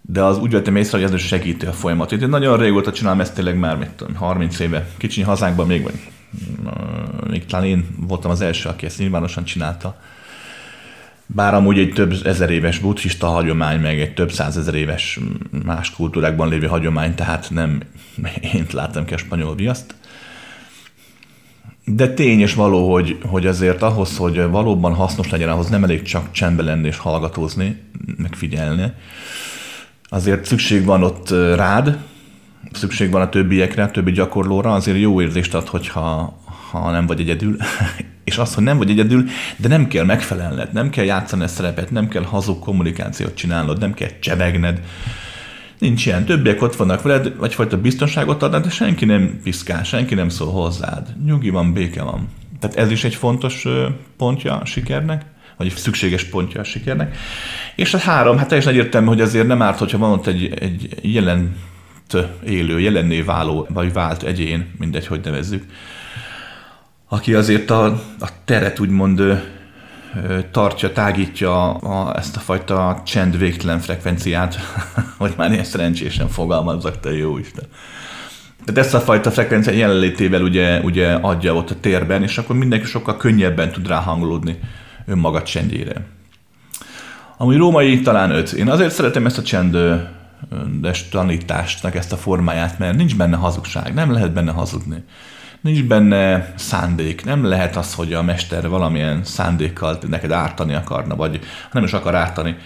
De 0.00 0.22
az 0.22 0.38
úgy 0.38 0.50
vettem 0.50 0.76
észre, 0.76 0.98
hogy 0.98 1.06
ez 1.06 1.14
is 1.14 1.26
segíti 1.26 1.66
a 1.66 1.72
folyamatot. 1.72 2.22
Én 2.22 2.28
nagyon 2.28 2.58
régóta 2.58 2.92
csinálom 2.92 3.20
ezt 3.20 3.34
tényleg 3.34 3.58
már, 3.58 3.76
mit 3.76 3.90
tudom, 3.90 4.14
30 4.14 4.58
éve. 4.58 4.88
Kicsi 4.96 5.22
hazánkban 5.22 5.66
még, 5.66 5.82
vagy 5.82 5.94
még 7.30 7.46
talán 7.46 7.66
én 7.66 7.88
voltam 7.96 8.30
az 8.30 8.40
első, 8.40 8.68
aki 8.68 8.86
ezt 8.86 8.98
nyilvánosan 8.98 9.44
csinálta. 9.44 10.00
Bár 11.26 11.54
amúgy 11.54 11.78
egy 11.78 11.92
több 11.92 12.14
ezer 12.24 12.50
éves 12.50 12.78
buddhista 12.78 13.26
hagyomány, 13.26 13.80
meg 13.80 14.00
egy 14.00 14.14
több 14.14 14.32
százezer 14.32 14.74
éves 14.74 15.18
más 15.64 15.90
kultúrákban 15.90 16.48
lévő 16.48 16.66
hagyomány, 16.66 17.14
tehát 17.14 17.50
nem 17.50 17.80
én 18.54 18.66
láttam 18.72 19.04
ki 19.04 19.14
a 19.14 19.18
spanyol 19.18 19.54
viaszt. 19.54 19.94
De 21.84 22.08
tény 22.08 22.40
és 22.40 22.54
való, 22.54 22.92
hogy, 22.92 23.18
hogy 23.22 23.46
azért 23.46 23.82
ahhoz, 23.82 24.16
hogy 24.16 24.42
valóban 24.50 24.94
hasznos 24.94 25.30
legyen, 25.30 25.48
ahhoz 25.48 25.68
nem 25.68 25.84
elég 25.84 26.02
csak 26.02 26.32
csendben 26.32 26.64
lenni 26.64 26.86
és 26.86 26.96
hallgatózni, 26.96 27.82
meg 28.16 28.34
figyelni. 28.34 28.92
Azért 30.08 30.44
szükség 30.44 30.84
van 30.84 31.02
ott 31.02 31.30
rád, 31.54 31.98
szükség 32.72 33.10
van 33.10 33.22
a 33.22 33.28
többiekre, 33.28 33.82
a 33.82 33.90
többi 33.90 34.12
gyakorlóra, 34.12 34.72
azért 34.72 34.98
jó 34.98 35.22
érzést 35.22 35.54
ad, 35.54 35.68
hogyha 35.68 36.38
ha 36.70 36.90
nem 36.90 37.06
vagy 37.06 37.20
egyedül, 37.20 37.56
és 38.24 38.38
az, 38.38 38.54
hogy 38.54 38.64
nem 38.64 38.78
vagy 38.78 38.90
egyedül, 38.90 39.24
de 39.56 39.68
nem 39.68 39.88
kell 39.88 40.04
megfelelned, 40.04 40.72
nem 40.72 40.90
kell 40.90 41.04
játszani 41.04 41.42
a 41.42 41.48
szerepet, 41.48 41.90
nem 41.90 42.08
kell 42.08 42.22
hazug 42.22 42.58
kommunikációt 42.58 43.34
csinálnod, 43.34 43.78
nem 43.78 43.94
kell 43.94 44.08
csebegned. 44.20 44.80
Nincs 45.80 46.06
ilyen. 46.06 46.24
Többiek 46.24 46.62
ott 46.62 46.76
vannak 46.76 47.02
veled, 47.02 47.36
vagyfajta 47.36 47.80
biztonságot 47.80 48.42
adnak, 48.42 48.64
de 48.64 48.70
senki 48.70 49.04
nem 49.04 49.40
piszkál, 49.42 49.84
senki 49.84 50.14
nem 50.14 50.28
szól 50.28 50.52
hozzád. 50.52 51.14
Nyugi 51.24 51.50
van, 51.50 51.72
béke 51.72 52.02
van. 52.02 52.28
Tehát 52.60 52.76
ez 52.76 52.90
is 52.90 53.04
egy 53.04 53.14
fontos 53.14 53.66
pontja 54.16 54.56
a 54.56 54.64
sikernek, 54.64 55.24
vagy 55.56 55.72
szükséges 55.76 56.24
pontja 56.24 56.60
a 56.60 56.64
sikernek. 56.64 57.16
És 57.76 57.94
a 57.94 57.98
három, 57.98 58.36
hát 58.36 58.48
teljesen 58.48 58.72
egyértelmű, 58.72 59.06
hogy 59.06 59.20
azért 59.20 59.46
nem 59.46 59.62
árt, 59.62 59.78
hogyha 59.78 59.98
van 59.98 60.12
ott 60.12 60.26
egy, 60.26 60.54
egy 60.58 60.88
jelent 61.02 61.56
élő, 62.46 62.80
jelenné 62.80 63.20
váló, 63.20 63.66
vagy 63.68 63.92
vált 63.92 64.22
egyén, 64.22 64.70
mindegy, 64.78 65.06
hogy 65.06 65.20
nevezzük, 65.24 65.64
aki 67.08 67.34
azért 67.34 67.70
a, 67.70 67.84
a 68.20 68.28
teret 68.44 68.80
úgymond 68.80 69.42
tartja, 70.50 70.92
tágítja 70.92 71.74
a, 71.74 72.16
ezt 72.16 72.36
a 72.36 72.40
fajta 72.40 73.02
csend 73.06 73.38
végtelen 73.38 73.78
frekvenciát, 73.78 74.58
hogy 75.18 75.34
már 75.36 75.52
ilyen 75.52 75.64
szerencsésen 75.64 76.28
fogalmazzak, 76.28 77.00
te 77.00 77.16
jó 77.16 77.38
Isten. 77.38 77.64
Tehát 78.64 78.80
ezt 78.84 78.94
a 78.94 79.00
fajta 79.00 79.30
frekvencia 79.30 79.72
jelenlétével 79.72 80.42
ugye, 80.42 80.80
ugye 80.80 81.12
adja 81.12 81.54
ott 81.54 81.70
a 81.70 81.80
térben, 81.80 82.22
és 82.22 82.38
akkor 82.38 82.56
mindenki 82.56 82.86
sokkal 82.86 83.16
könnyebben 83.16 83.72
tud 83.72 83.88
ráhangolódni 83.88 84.58
önmaga 85.06 85.42
csendjére. 85.42 86.06
Ami 87.36 87.56
római 87.56 88.00
talán 88.00 88.30
öt. 88.30 88.52
Én 88.52 88.68
azért 88.68 88.94
szeretem 88.94 89.26
ezt 89.26 89.38
a 89.38 89.42
csendes 89.42 91.08
tanítástnak 91.10 91.94
ezt 91.94 92.12
a 92.12 92.16
formáját, 92.16 92.78
mert 92.78 92.96
nincs 92.96 93.16
benne 93.16 93.36
hazugság, 93.36 93.94
nem 93.94 94.12
lehet 94.12 94.32
benne 94.32 94.52
hazudni 94.52 95.04
nincs 95.60 95.84
benne 95.84 96.52
szándék. 96.56 97.24
Nem 97.24 97.44
lehet 97.44 97.76
az, 97.76 97.94
hogy 97.94 98.12
a 98.12 98.22
mester 98.22 98.68
valamilyen 98.68 99.24
szándékkal 99.24 99.98
neked 100.08 100.32
ártani 100.32 100.74
akarna, 100.74 101.16
vagy 101.16 101.40
nem 101.72 101.84
is 101.84 101.92
akar 101.92 102.14
ártani. 102.14 102.56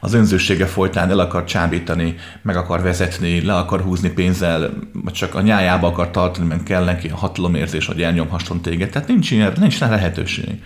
Az 0.00 0.14
önzősége 0.14 0.66
folytán 0.66 1.10
el 1.10 1.18
akar 1.18 1.44
csábítani, 1.44 2.16
meg 2.42 2.56
akar 2.56 2.82
vezetni, 2.82 3.44
le 3.44 3.56
akar 3.56 3.80
húzni 3.80 4.08
pénzzel, 4.08 4.70
vagy 4.92 5.12
csak 5.12 5.34
a 5.34 5.40
nyájába 5.40 5.86
akar 5.86 6.10
tartani, 6.10 6.46
mert 6.46 6.62
kell 6.62 6.84
neki 6.84 7.08
a 7.08 7.16
hatalomérzés, 7.16 7.86
hogy 7.86 8.02
elnyomhasson 8.02 8.60
téged. 8.60 8.90
Tehát 8.90 9.08
nincs 9.08 9.30
ilyen, 9.30 9.52
nincs 9.60 9.78
rá 9.78 9.88
lehetőség. 9.88 10.62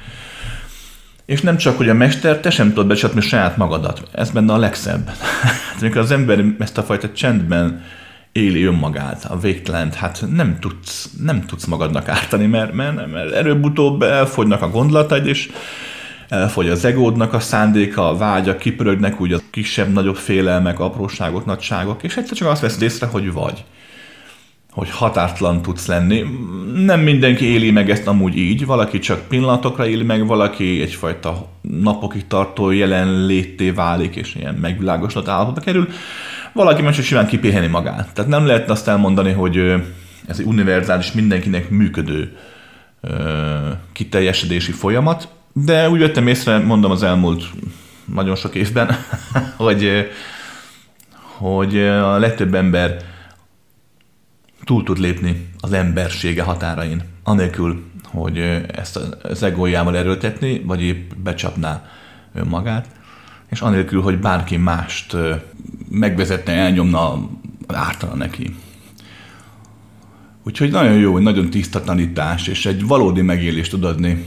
És 1.27 1.41
nem 1.41 1.57
csak, 1.57 1.77
hogy 1.77 1.89
a 1.89 1.95
mester, 1.95 2.39
te 2.39 2.51
sem 2.51 2.69
tudod 2.69 2.87
becsatni 2.87 3.21
saját 3.21 3.57
magadat. 3.57 4.03
Ez 4.13 4.31
benne 4.31 4.53
a 4.53 4.59
legszebb. 4.59 5.11
Hát, 5.43 5.81
amikor 5.81 6.01
az 6.01 6.11
ember 6.11 6.45
ezt 6.59 6.79
a 6.79 6.83
fajta 6.83 7.13
csendben 7.13 7.83
éli 8.33 8.63
önmagát, 8.63 9.25
a 9.25 9.39
végtelent, 9.39 9.95
hát 9.95 10.25
nem 10.33 10.59
tudsz, 10.61 11.11
nem 11.23 11.47
tudsz 11.47 11.65
magadnak 11.65 12.09
ártani, 12.09 12.47
mert, 12.47 12.73
mert, 12.73 13.13
mert 13.13 13.33
előbb-utóbb 13.33 14.03
elfogynak 14.03 14.63
a 14.63 14.71
gondolataid, 14.71 15.27
és 15.27 15.51
elfogy 16.29 16.69
az 16.69 16.85
egódnak 16.85 17.33
a 17.33 17.41
szándéka, 17.41 18.09
a 18.09 18.17
vágya, 18.17 18.57
kipörögnek 18.57 19.21
úgy 19.21 19.33
a 19.33 19.39
kisebb-nagyobb 19.51 20.17
félelmek, 20.17 20.81
apróságok, 20.81 21.45
nagyságok, 21.45 22.03
és 22.03 22.17
egyszer 22.17 22.37
csak 22.37 22.49
azt 22.49 22.61
veszed 22.61 22.83
észre, 22.83 23.07
hogy 23.07 23.33
vagy. 23.33 23.65
Hogy 24.71 24.91
határtlan 24.91 25.63
tudsz 25.63 25.87
lenni. 25.87 26.25
Nem 26.75 27.01
mindenki 27.01 27.45
éli 27.45 27.71
meg 27.71 27.91
ezt 27.91 28.07
amúgy 28.07 28.37
így, 28.37 28.67
valaki 28.67 28.99
csak 28.99 29.29
pillanatokra 29.29 29.87
éli 29.87 30.03
meg, 30.03 30.27
valaki 30.27 30.81
egyfajta 30.81 31.49
napokig 31.63 32.27
tartó 32.27 32.71
jelenlétté 32.71 33.71
válik, 33.71 34.17
és 34.17 34.35
ilyen 34.35 34.55
megvilágosodott 34.55 35.29
állapotba 35.29 35.61
kerül. 35.61 35.89
Valaki 36.59 36.83
csak 36.83 37.05
simán 37.05 37.27
kipiheni 37.27 37.67
magát. 37.67 38.13
Tehát 38.15 38.31
nem 38.31 38.47
lehet 38.47 38.71
azt 38.71 38.89
elmondani, 38.89 39.33
hogy 39.33 39.57
ez 40.27 40.39
egy 40.39 40.45
univerzális, 40.45 41.13
mindenkinek 41.13 41.71
működő 41.71 42.37
kiteljesedési 43.93 44.73
folyamat, 44.73 45.29
de 45.53 45.89
úgy 45.89 46.01
vettem 46.01 46.27
észre, 46.27 46.59
mondom 46.59 46.91
az 46.91 47.03
elmúlt 47.03 47.45
nagyon 48.15 48.37
sok 48.37 48.55
évben, 48.55 48.97
hogy, 49.57 50.11
hogy 51.37 51.79
a 51.87 52.19
legtöbb 52.19 52.55
ember 52.55 52.97
túl 54.65 54.83
tud 54.83 54.99
lépni 54.99 55.49
az 55.61 55.73
embersége 55.73 56.43
határain, 56.43 57.03
anélkül, 57.23 57.83
hogy 58.05 58.39
ezt 58.75 58.97
az 59.23 59.43
egójával 59.43 59.97
erőltetni, 59.97 60.63
vagy 60.67 60.83
épp 60.83 61.11
becsapná 61.23 61.91
önmagát, 62.35 62.87
és 63.51 63.61
anélkül, 63.61 64.03
hogy 64.03 64.19
bárki 64.19 64.57
mást 64.57 65.17
megvezetne, 65.91 66.53
elnyomna, 66.53 67.29
ártana 67.67 68.15
neki. 68.15 68.55
Úgyhogy 70.43 70.71
nagyon 70.71 70.99
jó, 70.99 71.19
nagyon 71.19 71.51
tiszta 71.51 71.83
tanítás, 71.83 72.47
és 72.47 72.67
egy 72.67 72.87
valódi 72.87 73.23
megélést 73.23 73.71
tud 73.71 73.85
adni 73.85 74.27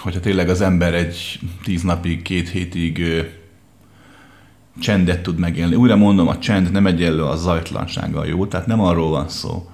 hogyha 0.00 0.20
tényleg 0.20 0.48
az 0.48 0.60
ember 0.60 0.94
egy 0.94 1.40
tíz 1.62 1.82
napig, 1.82 2.22
két 2.22 2.48
hétig 2.48 3.04
csendet 4.80 5.22
tud 5.22 5.38
megélni. 5.38 5.74
Újra 5.74 5.96
mondom, 5.96 6.28
a 6.28 6.38
csend 6.38 6.70
nem 6.70 6.86
egyenlő 6.86 7.24
a 7.24 7.36
zajtlansággal, 7.36 8.26
jó? 8.26 8.46
Tehát 8.46 8.66
nem 8.66 8.80
arról 8.80 9.10
van 9.10 9.28
szó, 9.28 9.70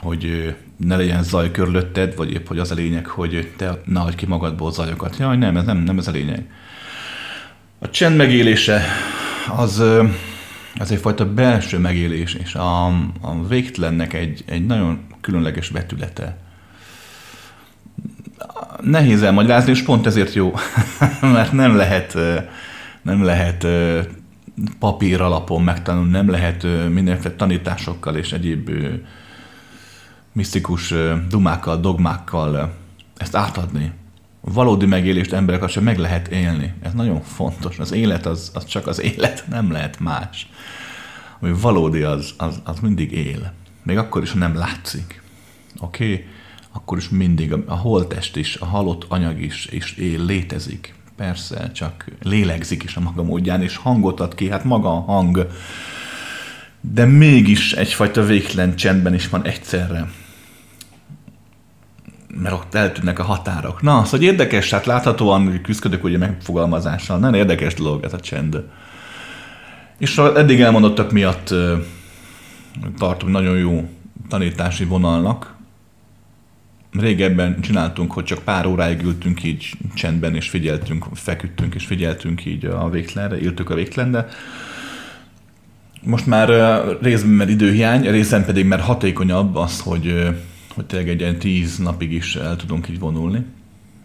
hogy 0.00 0.54
ne 0.76 0.96
legyen 0.96 1.22
zaj 1.22 1.50
körülötted, 1.50 2.16
vagy 2.16 2.32
épp, 2.32 2.46
hogy 2.46 2.58
az 2.58 2.70
a 2.70 2.74
lényeg, 2.74 3.06
hogy 3.06 3.52
te 3.56 3.80
ne 3.84 4.00
hagyd 4.00 4.14
ki 4.14 4.26
magadból 4.26 4.72
zajokat. 4.72 5.16
Jaj, 5.16 5.36
nem, 5.36 5.56
ez 5.56 5.64
nem, 5.64 5.78
nem 5.78 5.98
ez 5.98 6.08
a 6.08 6.10
lényeg. 6.10 6.50
A 7.82 7.90
csend 7.90 8.16
megélése 8.16 8.82
az, 9.56 9.82
az 10.74 10.90
egyfajta 10.90 11.32
belső 11.32 11.78
megélés, 11.78 12.34
és 12.34 12.54
a, 12.54 12.86
a 13.20 13.46
végtelennek 13.48 14.12
egy, 14.12 14.44
egy 14.46 14.66
nagyon 14.66 15.06
különleges 15.20 15.68
vetülete 15.68 16.36
nehéz 18.80 19.22
elmagyarázni, 19.22 19.70
és 19.70 19.82
pont 19.82 20.06
ezért 20.06 20.34
jó, 20.34 20.54
mert 21.20 21.52
nem 21.52 21.76
lehet, 21.76 22.18
nem 23.02 23.24
lehet 23.24 23.66
papír 24.78 25.20
alapon 25.20 25.62
megtanulni, 25.62 26.10
nem 26.10 26.30
lehet 26.30 26.66
mindenféle 26.92 27.34
tanításokkal 27.34 28.16
és 28.16 28.32
egyéb 28.32 28.70
misztikus 30.32 30.94
dumákkal, 31.28 31.80
dogmákkal 31.80 32.74
ezt 33.16 33.36
átadni. 33.36 33.92
Valódi 34.44 34.86
megélést 34.86 35.32
emberek 35.32 35.68
sem 35.68 35.82
meg 35.82 35.98
lehet 35.98 36.28
élni. 36.28 36.74
Ez 36.82 36.92
nagyon 36.92 37.22
fontos. 37.22 37.78
Az 37.78 37.92
élet 37.92 38.26
az, 38.26 38.50
az 38.54 38.64
csak 38.64 38.86
az 38.86 39.00
élet, 39.00 39.44
nem 39.48 39.72
lehet 39.72 40.00
más. 40.00 40.48
Ami 41.40 41.52
valódi, 41.60 42.02
az, 42.02 42.34
az, 42.36 42.60
az 42.64 42.78
mindig 42.78 43.12
él. 43.12 43.52
Még 43.82 43.96
akkor 43.96 44.22
is, 44.22 44.30
ha 44.30 44.38
nem 44.38 44.54
látszik. 44.54 45.22
Oké? 45.80 46.12
Okay? 46.12 46.24
akkor 46.72 46.98
is 46.98 47.08
mindig 47.08 47.52
a, 47.66 47.74
holtest 47.74 48.36
is, 48.36 48.56
a 48.56 48.64
halott 48.64 49.04
anyag 49.08 49.40
is, 49.40 49.66
is 49.70 49.92
él, 49.92 50.24
létezik. 50.24 50.94
Persze, 51.16 51.70
csak 51.72 52.04
lélegzik 52.22 52.82
is 52.82 52.96
a 52.96 53.00
maga 53.00 53.22
módján, 53.22 53.62
és 53.62 53.76
hangot 53.76 54.20
ad 54.20 54.34
ki, 54.34 54.50
hát 54.50 54.64
maga 54.64 54.88
a 54.88 55.00
hang. 55.00 55.46
De 56.80 57.04
mégis 57.04 57.72
egyfajta 57.72 58.22
végtelen 58.22 58.76
csendben 58.76 59.14
is 59.14 59.28
van 59.28 59.44
egyszerre. 59.44 60.10
Mert 62.40 62.54
ott 62.54 62.74
eltűnnek 62.74 63.18
a 63.18 63.22
határok. 63.22 63.82
Na, 63.82 64.04
szóval 64.04 64.26
érdekes, 64.26 64.70
hát 64.70 64.86
láthatóan 64.86 65.60
küzdök 65.62 66.04
ugye 66.04 66.18
megfogalmazással. 66.18 67.18
Nagyon 67.18 67.34
érdekes 67.34 67.74
dolog 67.74 68.04
ez 68.04 68.12
a 68.12 68.20
csend. 68.20 68.62
És 69.98 70.18
eddig 70.18 70.60
elmondottak 70.60 71.12
miatt 71.12 71.54
tartom 72.98 73.30
nagyon 73.30 73.58
jó 73.58 73.88
tanítási 74.28 74.84
vonalnak, 74.84 75.54
régebben 77.00 77.60
csináltunk, 77.60 78.12
hogy 78.12 78.24
csak 78.24 78.38
pár 78.38 78.66
óráig 78.66 79.02
ültünk 79.02 79.44
így 79.44 79.72
csendben, 79.94 80.34
és 80.34 80.48
figyeltünk, 80.48 81.06
feküdtünk, 81.14 81.74
és 81.74 81.86
figyeltünk 81.86 82.44
így 82.44 82.64
a 82.64 82.88
végtelenre, 82.90 83.40
ültük 83.40 83.70
a 83.70 83.74
végtelenre. 83.74 84.28
Most 86.02 86.26
már 86.26 86.48
részben 87.02 87.30
mert 87.30 87.50
időhiány, 87.50 88.10
részben 88.10 88.44
pedig 88.44 88.66
mert 88.66 88.82
hatékonyabb 88.82 89.56
az, 89.56 89.80
hogy, 89.80 90.28
hogy 90.72 90.86
tényleg 90.86 91.08
egy 91.08 91.20
ilyen 91.20 91.38
tíz 91.38 91.78
napig 91.78 92.12
is 92.12 92.36
el 92.36 92.56
tudunk 92.56 92.88
így 92.88 92.98
vonulni, 92.98 93.44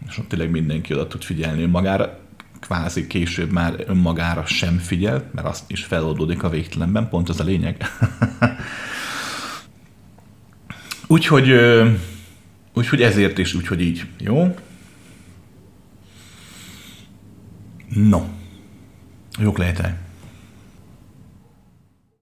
és 0.08 0.18
ott 0.18 0.28
tényleg 0.28 0.50
mindenki 0.50 0.94
oda 0.94 1.06
tud 1.06 1.22
figyelni 1.22 1.62
önmagára, 1.62 2.18
kvázi 2.60 3.06
később 3.06 3.50
már 3.52 3.84
önmagára 3.86 4.46
sem 4.46 4.78
figyel, 4.78 5.30
mert 5.32 5.46
azt 5.46 5.70
is 5.70 5.84
feloldódik 5.84 6.42
a 6.42 6.48
végtelenben, 6.48 7.08
pont 7.08 7.28
ez 7.28 7.40
a 7.40 7.44
lényeg. 7.44 7.84
Úgyhogy 11.06 11.52
Úgyhogy 12.78 13.02
ezért 13.02 13.38
is, 13.38 13.54
úgyhogy 13.54 13.80
így. 13.80 14.06
Jó? 14.18 14.54
No. 17.88 18.22
Jók 19.38 19.58
lehetek. 19.58 20.07